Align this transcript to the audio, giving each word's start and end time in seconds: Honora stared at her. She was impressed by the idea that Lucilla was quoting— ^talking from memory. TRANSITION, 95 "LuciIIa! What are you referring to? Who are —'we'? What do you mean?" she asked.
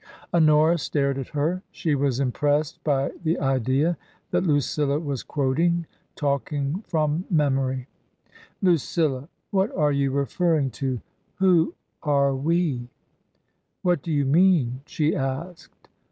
Honora 0.33 0.79
stared 0.79 1.19
at 1.19 1.27
her. 1.27 1.61
She 1.69 1.93
was 1.93 2.19
impressed 2.19 2.83
by 2.83 3.11
the 3.23 3.37
idea 3.37 3.99
that 4.31 4.41
Lucilla 4.43 4.97
was 4.97 5.21
quoting— 5.21 5.85
^talking 6.15 6.83
from 6.87 7.25
memory. 7.29 7.87
TRANSITION, 8.25 8.37
95 8.63 8.63
"LuciIIa! 8.63 9.29
What 9.51 9.75
are 9.75 9.91
you 9.91 10.09
referring 10.09 10.71
to? 10.71 11.01
Who 11.35 11.75
are 12.01 12.35
—'we'? 12.35 12.87
What 13.83 14.01
do 14.01 14.11
you 14.11 14.25
mean?" 14.25 14.81
she 14.87 15.15
asked. 15.15 15.87